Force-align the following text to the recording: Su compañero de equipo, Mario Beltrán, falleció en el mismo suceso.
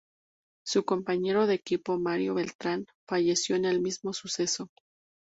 Su 0.65 0.83
compañero 0.83 1.45
de 1.45 1.53
equipo, 1.53 1.99
Mario 1.99 2.33
Beltrán, 2.33 2.87
falleció 3.07 3.55
en 3.55 3.65
el 3.65 3.81
mismo 3.81 4.13
suceso. 4.13 4.69